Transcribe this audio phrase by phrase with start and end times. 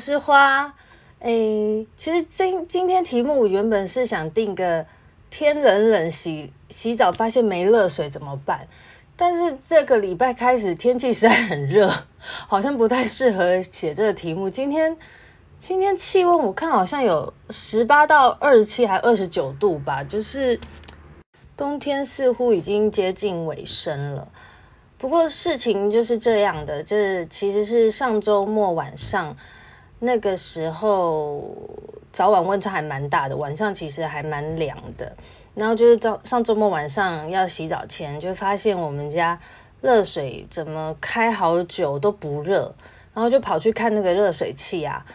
[0.00, 0.74] 是花。
[1.20, 4.86] 诶，其实今今天题目原本是想定个
[5.28, 8.66] 天冷冷洗洗澡发现没热水怎么办？
[9.16, 11.92] 但是这个礼拜开始天气实在很热，
[12.48, 14.48] 好像不太适合写这个题目。
[14.48, 14.96] 今天
[15.58, 20.58] 今天气温我看好像有十八到二十七还二十九度吧，就是
[21.54, 24.26] 冬天似乎已经接近尾声了。
[24.96, 29.36] 不过事情就是这样的，这其实是上周末晚上
[30.00, 31.56] 那个时候，
[32.12, 35.14] 早晚温差还蛮大的，晚上其实还蛮凉的。
[35.54, 39.38] 然后就是早上周末晚上要洗澡前，就发现我们家
[39.80, 42.74] 热水怎么开好久都不热，
[43.14, 45.06] 然后就跑去看那个热水器啊，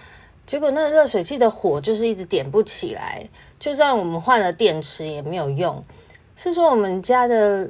[0.46, 3.28] 结果那个热水器的火就是一直点不起来，
[3.60, 5.84] 就算我们换了电池也没有用。
[6.36, 7.70] 是说我们家的。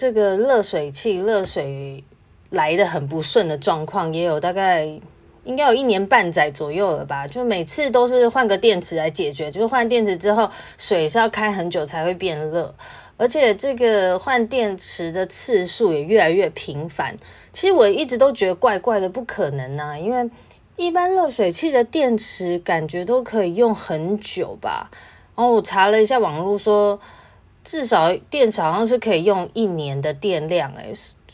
[0.00, 2.04] 这个热水器热水
[2.50, 5.00] 来的很不顺的状况，也有大概
[5.48, 7.26] 应该有一年半载左右了吧。
[7.26, 12.72] 就每次都是换个电池来解决，就是换电池之后水是要开很久才会变热，
[13.16, 17.16] 而且这个换电池的次数也越来越频繁。
[17.52, 20.30] 其实我一直都觉得怪怪的，不可能啊，因为
[20.76, 24.90] 一般热水器的电池感觉都可以用很久吧。
[25.34, 27.00] 然后我查了一下网络说。
[27.64, 30.90] 至少电池好像是可以用一年的电量哎，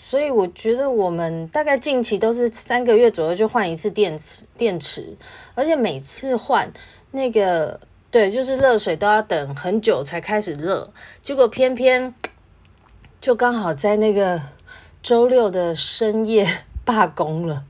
[0.06, 5.16] 所以我觉得我们大概近期都是三个月左右就换一次电池，电池，
[5.54, 6.70] 而且每次换
[7.12, 10.92] 那个对，就是热水都要等很久才开始热，
[11.22, 12.14] 结果偏偏
[13.18, 14.42] 就刚好在那个
[15.02, 16.46] 周六的深夜
[16.84, 17.64] 罢工了，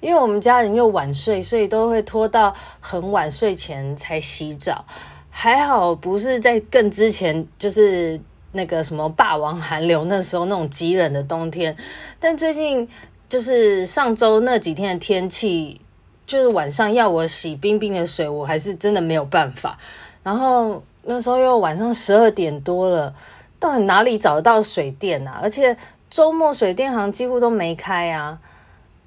[0.00, 4.84] 因为我们家人又晚睡，所以都会拖到很晚睡前才洗澡。
[5.30, 8.20] 还好不是在更之前，就是
[8.56, 11.76] 那个什么霸王寒流那时候那种极冷的冬天，
[12.18, 12.88] 但最近
[13.28, 15.80] 就是上周那几天的天气，
[16.26, 19.78] 就是晚上要我洗冰冰的水，我还是真的没有办法。
[20.24, 23.14] 然后那时候又晚上十二点多了，
[23.60, 25.38] 到底哪里找得到水电啊？
[25.40, 25.76] 而且
[26.10, 28.40] 周末水电行几乎都没开啊。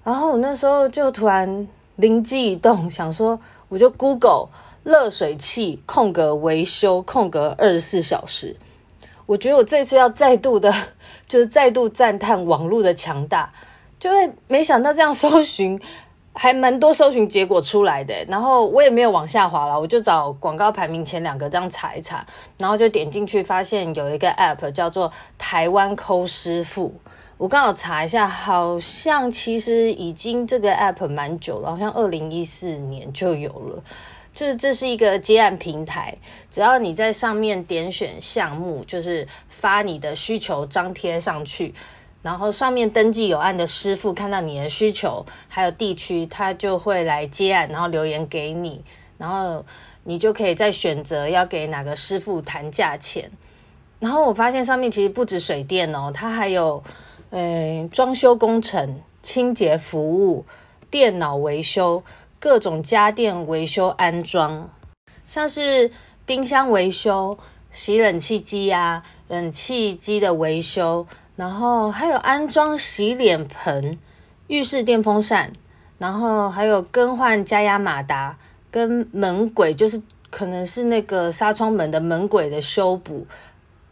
[0.05, 1.67] 然后我那时候就突然
[1.97, 4.47] 灵机一动，想说我就 Google。
[4.81, 8.55] 热水器空格维修空格二十四小时，
[9.29, 10.73] 我觉得我这次要再度的，
[11.27, 13.53] 就是再度赞叹网络的强大，
[13.99, 15.79] 就会没想到这样搜寻
[16.33, 22.25] 还蛮多搜寻结果出来的，然后我也没有往下滑了，我就找广告排名前两个这样查一查，
[22.57, 26.91] 然后就点进去发现有一个 app 叫做台湾抠师傅，
[27.37, 33.83] 我刚好查一下，好像其实已经这个 app 蛮久了，好像二零一四年就有了。
[34.31, 36.15] 就是这是一个接案平台，
[36.49, 41.73] 只要你在上面点选项目，就是发你的需求张贴上去，
[42.21, 48.81] 然后上面登记有案的师傅看到你的需求还有地区，他就会来接案，然后留言给你，
[49.17, 49.65] 然后
[50.03, 53.29] 你就可以再选择要给哪个师傅谈价钱。
[53.99, 56.81] 然后我发现上面其实不止水电哦，它还有
[57.31, 60.45] 呃装修工程、清洁服务、
[60.89, 62.01] 电脑维修。
[62.39, 64.69] 各种家电维修安装，
[65.27, 65.91] 像是
[66.25, 67.37] 冰箱维修、
[67.69, 71.05] 洗冷气机啊、冷气机的维修，
[71.35, 73.99] 然后还有安装洗脸盆、
[74.47, 75.51] 浴室电风扇，
[75.97, 78.37] 然后还有更换加压马达
[78.71, 83.27] 跟门轨，就是可能是那个纱窗门的门轨的修补，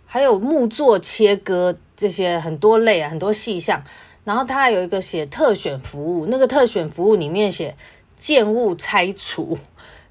[0.05, 3.83] 还有木作切割这些很多类啊，很多细项。
[4.23, 7.75] 然后它还有一个写特选服务，那个特选服务里面写。
[8.17, 9.57] 建物拆除、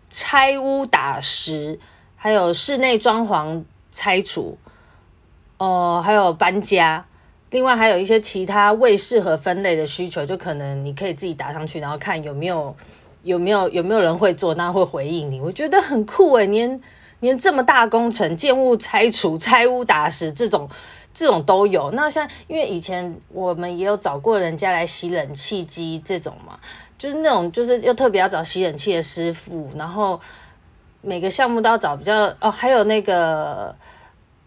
[0.08, 1.78] 拆屋打石，
[2.14, 4.56] 还有室内装潢拆除，
[5.58, 7.04] 哦、还有搬家。
[7.50, 12.74] 另外还有一些其他未适合分类的需求，就可能你可以自己打上去，然后看有没有
[13.22, 15.40] 有没有有没有人会做，那会回应你。
[15.40, 16.80] 我觉得很酷诶，连
[17.20, 20.68] 连这么大工程，建物拆除、拆屋打石这种
[21.14, 21.90] 这种都有。
[21.92, 26.58] 那像因为以前我们也有找过人家来洗冷气机这种嘛。
[26.98, 30.20] 就是那种，就是又特别要找洗冷气的师傅，然后
[31.02, 33.74] 每个项目都要找比较哦，还有那个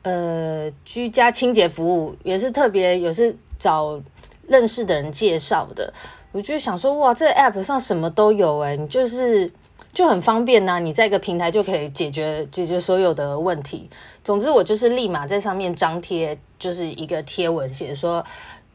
[0.03, 4.01] 呃居家清洁服务也是特别，也是找
[4.47, 5.93] 认识的人介绍的。
[6.31, 9.51] 我就想说，哇，这个 app 上什么都有哎，你就是
[9.91, 13.89] 就很方便呐，你在一个平台就可以解决解决所有的问题。
[14.23, 18.23] 总之，我就是立马在上面张贴，就是一个贴文，写说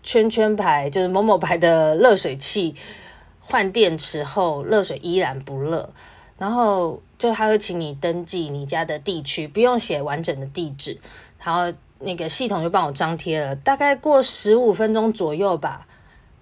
[0.02, 2.74] 圈圈牌就是某某牌的热水器
[3.46, 5.88] 换电池后热水依然不热，
[6.38, 10.98] 然后就他会请你登记你家的地区，不用写完整的地址，
[11.42, 15.86] 然后那个系统就帮我张贴了，大概过十五分钟左右吧。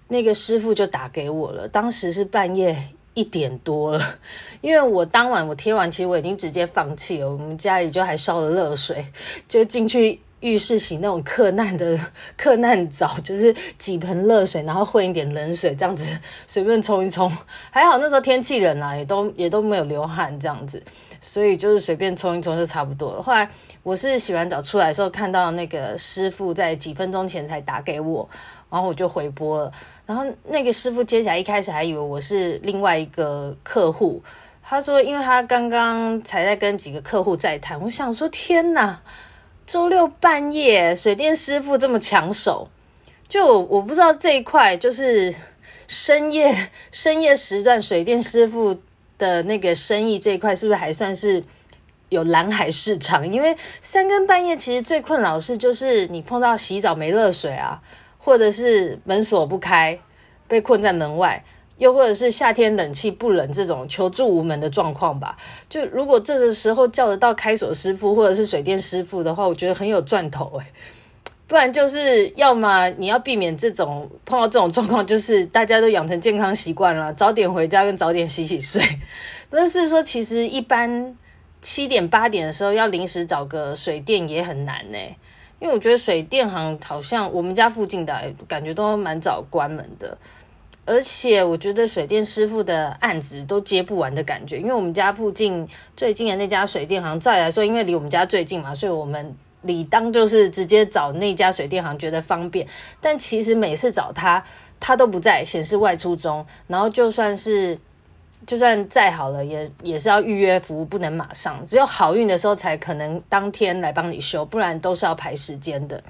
[0.09, 4.19] 那个师傅就打给我了，当时是半夜一点多了，
[4.61, 9.03] 因为我当晚我贴完，其实我已经直接放弃了，我们家里就还烧了热水，
[9.47, 11.97] 就进去浴室洗那种克难的
[12.37, 16.05] 克难澡，就是几盆热水，然后混一点冷水，这样子
[16.45, 17.31] 随便冲一冲，
[17.71, 20.83] 还好那时候天气冷啊，也都也都没有流汗这样子，
[21.21, 23.21] 所以就是随便冲一冲就差不多了。
[23.23, 23.49] 后来
[23.81, 28.29] 我是洗完澡出来的时候，看到那个师傅在几分钟前才打给我。
[28.69, 29.71] 然后我就回拨了，
[30.03, 34.19] 然后那个师傅接起来，一开始还以为我是另外一个客户。
[34.63, 37.79] 他说，因为他刚刚才在跟几个客户在谈。
[37.79, 38.99] 我想说，天哪，
[39.65, 42.69] 周六半夜水电师傅这么抢手，
[43.27, 45.33] 就我不知道这一块就是
[45.87, 48.79] 深夜深夜时段水电师傅
[49.17, 51.43] 的那个生意这一块是不是还算是
[52.09, 53.27] 有蓝海市场？
[53.27, 57.81] 因为三更半夜其实最困扰是就是你碰到洗澡没热水啊。
[58.25, 59.99] 或者是门锁不开，
[60.47, 61.43] 被困在门外，
[61.83, 65.35] 又或者是夏天冷气不冷这种求助无门的状况吧。
[65.67, 70.65] 就如果这个时候叫得到开锁师傅或者是水电师傅的话，我觉得很有赚头诶。
[71.45, 78.81] 不然就是要么你要避免这种碰到这种状况，就是大家都养成健康习惯了，早点回家跟早点洗洗睡。
[79.51, 81.13] 但是说其实一般
[81.61, 84.97] 七点八点的时候要临时找个水电也很难呢。
[85.59, 90.17] 因为我觉得水电行好像我们家附近的感觉都蛮早关门的，
[90.85, 94.59] 而且我觉得水电师傅的案子都接不完的感觉。
[94.59, 102.67] 因为我们家附近最近的那家水电行，照理来说，因为离我们家最近嘛，所以我们理当就是直接找那家水电行，觉得方便。
[102.99, 104.43] 但其实每次找他，
[104.79, 106.45] 他都不在，显示外出中。
[106.67, 107.79] 然后就算是。
[108.45, 111.63] 就算再好了，也也是要预约服务，不能马上。
[111.63, 116.03] 只有好运的时候才可能当天来帮你修，不然都是要排时间的。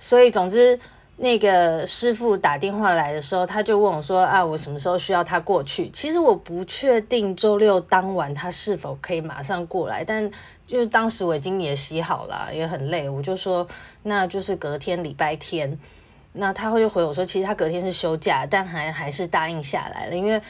[0.00, 0.76] 所以，总之，
[1.18, 10.30] 那个师傅打电话来的时候，他就问我说：“啊，我什么时候需要他过去？”其实我不确定周六当晚他是否可以马上过来，但
[10.66, 13.66] 就是当时我已经也洗好了，也很累，我就说
[14.04, 15.78] ：“那就是隔天礼拜天。”
[16.34, 20.40] 那他会就回我说：“其实他隔天是休假，但还还是答应下来了，因为。”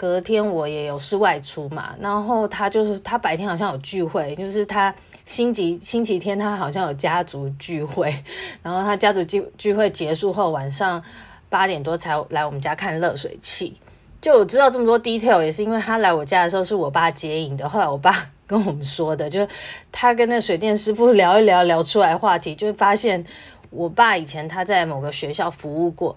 [0.00, 4.94] 隔天我也有事外出嘛，然后他就是他白天好像有聚会，就是他
[5.30, 8.12] 星期星期天他好像有家族聚会，
[8.64, 11.00] 然后他家族聚聚会结束后晚上
[11.48, 13.76] 八点多才来我们家看热水器。
[14.20, 18.12] 就我知道这么多 detail 也是因为他来我家的时候是我爸接应的，后来我爸
[18.44, 19.46] 跟我们说的，就
[19.92, 23.24] 他跟那水电师傅聊一聊聊出来话题，就发现
[23.70, 26.16] 我爸以前他在某个学校服务过。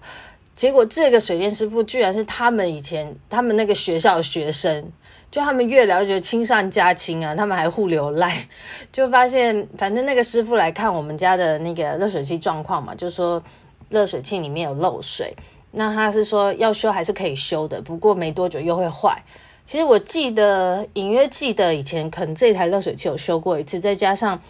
[0.56, 4.90] 结果这个水电师傅居然是他们以前他们那个学校的学生，
[5.34, 8.32] 就他们越聊越亲上加亲啊，他们还互留赖，
[8.92, 13.42] 就发现反正那个师傅来看我们家的那个热水器状况嘛，就说
[13.88, 15.34] 热水器里面有漏水，
[15.72, 19.20] 那他是说要修还是可以修的，不过没多久又会坏。
[19.66, 24.40] 其实我记得隐约记得以前可能这台热水器有修过一次，再加上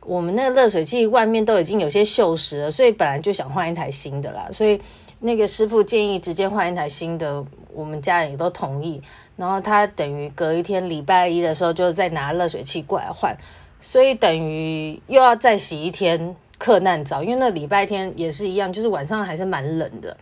[0.00, 4.80] 我们那个热水器外面都已经有些锈蚀了，所以本来就想换一台新的啦，所以。
[5.24, 9.00] 那个师傅建议直接换一台新的，我们家人也都同意。
[9.36, 13.34] 然后他等于隔一天礼拜一的时候就再拿热水器过来换，
[13.80, 17.22] 所以等于又要再洗一天克难澡。
[17.22, 20.14] 因为那礼拜天也是一样，就是晚上还是蛮冷的，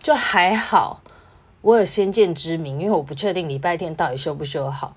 [0.00, 1.02] 就还好。
[1.62, 4.94] 我有先见之明，因为我不确定礼拜天到底修不修好。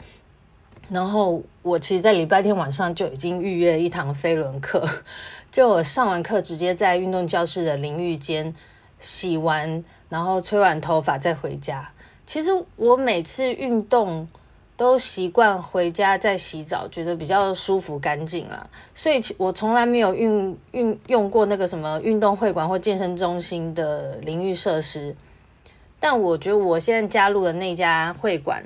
[0.89, 4.87] 然后我其实，在礼拜天晚上就已经预约了一堂飞轮课，
[5.51, 8.53] 就我上完课直接在运动教室的淋浴间。
[8.99, 11.89] 洗完，然后吹完头发再回家。
[12.25, 14.27] 其实我每次运动
[14.77, 18.69] 都习惯回家再洗澡，觉得比较舒服干净啦。
[18.93, 25.15] 所以，我从来没有运运用过那个什么运动会馆或健身中心的淋浴设施。
[25.99, 28.63] 但我觉得我现在加入的那家会馆，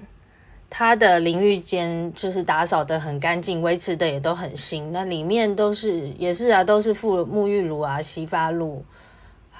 [0.69, 4.91] 它的淋浴间就是打扫得很干净，维持的也都很新。
[4.91, 8.83] 那里面都是也是啊，都是附沐浴乳啊、洗发露。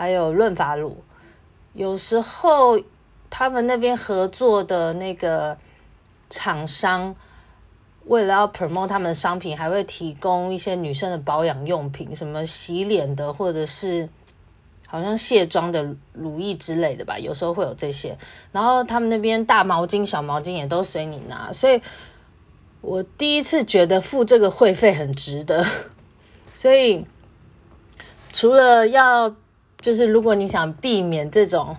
[0.03, 0.97] 还有润发乳，
[1.71, 2.77] 有时候
[3.29, 5.57] 他们那边合作的那个
[6.29, 7.15] 厂商
[8.03, 14.09] 为了要 promote 他们的商品，还会提供一些女生的保养用品，什么洗脸的，或者是
[14.85, 17.17] 好像卸妆的乳液之类的吧。
[17.17, 18.17] 有时候会有这些，
[18.51, 21.81] 然后他们那边大毛巾、小毛巾也都随你拿，所以
[22.81, 25.65] 我第一次觉得付这个会费很值得。
[26.53, 27.05] 所以
[28.33, 29.33] 除了要，
[29.83, 31.75] 就是如果你想避免这种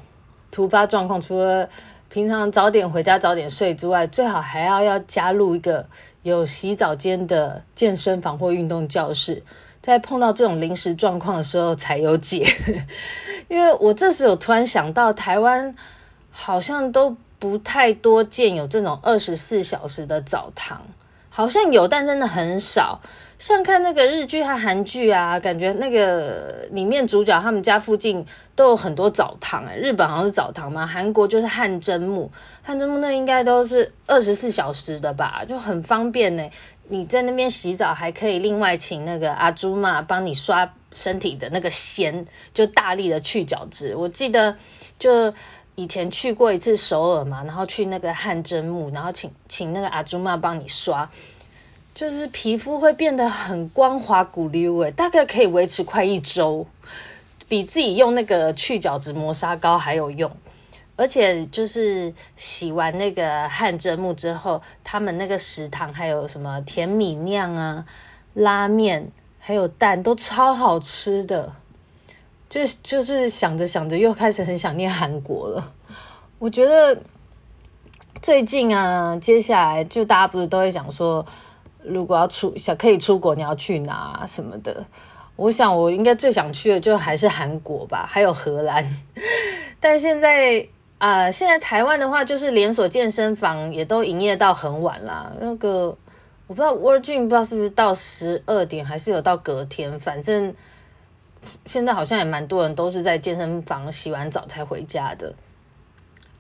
[0.51, 1.67] 突发状况，除了
[2.11, 5.87] 平常早点回家、早点睡之外，最好还要要加入一个
[6.23, 9.43] 有洗澡间的健身房或运动教室，
[9.81, 12.47] 在碰到这种临时状况的时候才有解。
[13.49, 15.75] 因为我这时候突然想到，台湾
[16.31, 20.83] 好像都不太多见有这种二十四小时的澡堂，
[21.31, 23.01] 好像有，但真的很少。
[23.39, 28.25] 像看那个日剧和韩剧啊，感觉那个里面主角他们家附近
[28.55, 29.77] 都有很多澡堂哎。
[29.77, 32.31] 日本好像是澡堂嘛，韩国就是汗蒸木，
[32.63, 36.49] 汗蒸木那应该都是二十四小时的吧，就很方便呢。
[36.89, 43.97] 你在那边洗澡还可以另外请那个阿朱玛帮你刷身体的那个纤，就大力的去角质。
[43.97, 44.55] 我记得
[44.99, 45.33] 就
[45.77, 51.11] 以前去过一次首尔嘛，然后去那个汗蒸木，然后请请那个阿朱玛帮你刷。
[51.95, 56.67] 就是皮肤会变得很光滑骨溜诶，大概可以维持快一周，
[57.49, 60.29] 比自己用那个去角质磨砂膏还有用。
[60.97, 67.85] 而且就是洗完那个汗蒸木之后，他们那个食堂还有什么甜米酿啊、
[68.35, 69.09] 拉面，
[69.39, 71.53] 还有蛋都超好吃的。
[72.49, 75.73] 就就是想着想着又开始很想念韩国了。
[76.41, 77.01] 我觉得
[78.21, 81.25] 最近啊，接下来就大家不是都会想说。
[81.85, 84.85] 如果要出想可以出国，你要去哪什么的？
[85.37, 88.85] 我想我应该最想去的就还是韩国吧，还有荷兰。
[89.81, 90.67] 但现在
[90.99, 95.31] 啊、现在台湾的话，就是连锁健身房也都营业到很晚啦。
[95.41, 95.89] 那个
[96.47, 99.99] 我不知道 w o r d Gym 不知道是不是到十二点，还是有到隔天。
[100.01, 100.55] 反正
[101.67, 105.35] 现在好像也蛮多人都是在健身房洗完澡才回家的。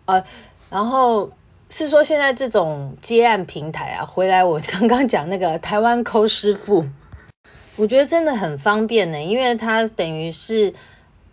[0.07, 0.25] 呃，
[0.71, 1.31] 然后。
[1.77, 6.85] 是说现在这种接案平台啊，回来我刚刚讲那个台湾抠师傅，
[7.75, 10.73] 我觉得真的很方便呢，因为他等于是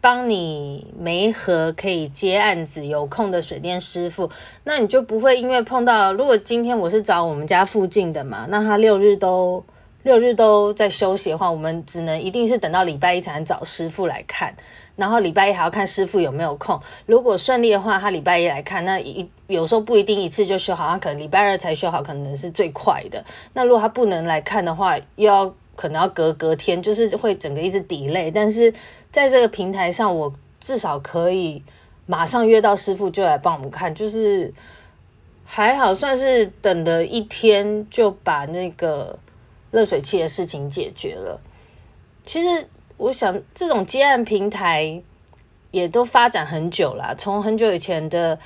[0.02, 4.32] 帮你媒合可以接案子有空的水电师傅，
[4.64, 9.64] 那你就不会因为碰到，如果今天我是找我们家附近的嘛，那他六日都
[10.04, 14.54] 六日都在休息的话，我们只能一定是等到礼拜一才能找师傅来看。
[14.96, 23.24] 然后礼拜一还要看师傅有没有空，如果顺利的话，他礼拜一来看，那一有时候不一定一次就修好，他可能礼拜二才修好，可能是最快的。
[23.54, 28.32] 那如果他不能来看的话，又要可能要隔隔天，就是会整个一直 delay。
[28.32, 28.72] 但是
[29.10, 31.64] 在这个平台上，我至少可以
[32.06, 34.54] 马上约到师傅就来帮我们看，就是
[35.46, 39.18] 还好算是等了一天就把那个
[39.72, 41.40] 热水器的事情解决了。
[42.26, 42.68] 其实。
[42.98, 45.02] 我想这种接案平台
[45.72, 48.38] 也都发展很久了，从很久以前的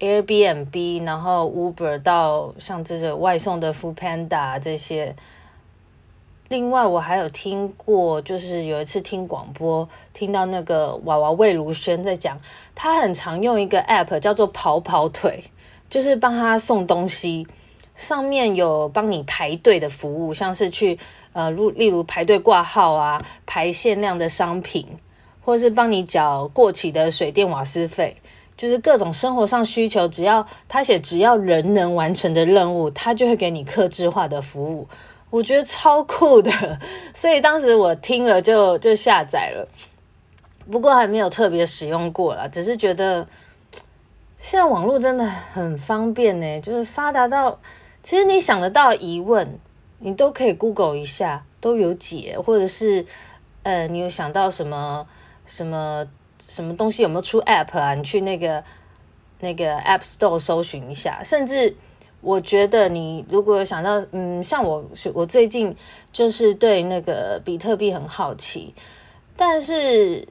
[0.00, 5.16] Airbnb，然后 Uber 到像这个外送的 Foodpanda 这些。
[6.48, 12.38] 另外，我还有听过，就是有一次听广播，听到那个娃娃魏如萱在讲，
[12.74, 15.42] 他很常用一个 App 叫做跑跑腿，
[15.88, 17.46] 就是帮他送东西，
[17.94, 20.98] 上面有帮你排队的服务，像是去。
[21.34, 24.86] 呃，如例如排队挂号啊，排限量的商品，
[25.42, 28.14] 或是帮你缴过期的水电瓦斯费，
[28.54, 34.86] 就是各种生活上需求，只要他写只要人能完成的任务，他就会给你客制化的服务。
[35.30, 36.50] 我觉得超酷的，
[37.14, 39.66] 所以当时我听了就就下载了，
[40.70, 43.26] 不过还没有特别使用过啦，只是觉得
[44.38, 47.58] 现在网络真的很方便呢，就是发达到
[48.02, 49.58] 其实你想得到疑问。
[50.04, 53.06] 你都可以 Google 一下，都有解，或者是，
[53.62, 55.06] 呃，你有想到什么
[55.46, 56.04] 什么
[56.48, 57.94] 什么东西有没有出 App 啊？
[57.94, 58.64] 你去那个
[59.38, 61.22] 那个 App Store 搜寻一下。
[61.22, 61.76] 甚至
[62.20, 65.76] 我觉得你如果想到，嗯，像我我最近
[66.10, 68.74] 就是对那个比特币很好奇，
[69.36, 70.26] 但是，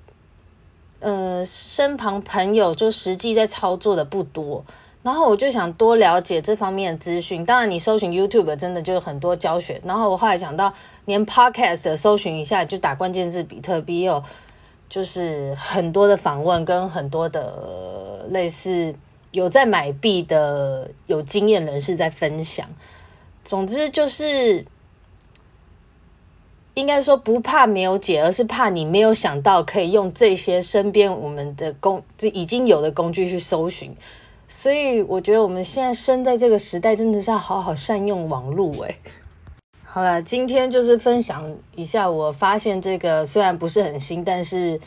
[1.00, 4.66] 呃，身旁朋友就实际在操作的不多。
[5.04, 7.44] 然后我就想多了解这方面的资讯。
[7.44, 9.82] 当然，你搜寻 YouTube 真的就很多教学。
[9.84, 10.72] 然后我后来想到，
[11.06, 14.24] 连 Podcast 搜寻一下，就打关键字比特币，也有
[14.88, 18.94] 就是很多的访问跟很多的类似
[19.32, 22.68] 有在买币的有经验人士在分享。
[23.44, 24.64] 总之就是
[26.76, 33.96] 应该说不怕没有解，而是怕你没有想到可以用这些身边我们的工这已经有的工具去搜寻。
[34.54, 38.70] 所以我觉得我们现在生在这个时代，真的是要好好善用网络。
[38.84, 38.96] 诶，
[39.86, 44.78] 好了，今天就是分享一下，我发现这个虽然不是很新，但是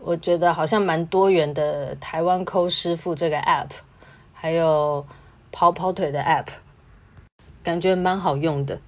[0.00, 3.68] 我觉得好像蛮多元的台湾抠师傅这个 app，
[4.32, 5.06] 还有
[5.52, 6.48] 跑跑腿的 app，
[7.62, 8.80] 感觉蛮好用的。